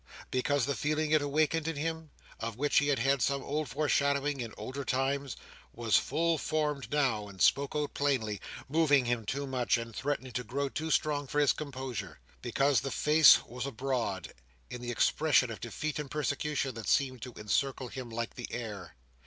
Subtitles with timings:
[0.31, 4.51] Because the feeling it awakened in him—of which he had had some old foreshadowing in
[4.57, 10.31] older times—was full formed now, and spoke out plainly, moving him too much, and threatening
[10.31, 12.19] to grow too strong for his composure.
[12.41, 14.33] Because the face was abroad,
[14.71, 18.95] in the expression of defeat and persecution that seemed to encircle him like the air.